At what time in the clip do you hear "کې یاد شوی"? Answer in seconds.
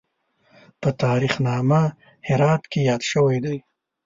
2.71-3.37